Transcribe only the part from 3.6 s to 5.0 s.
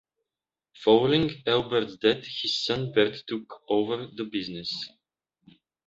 over the business.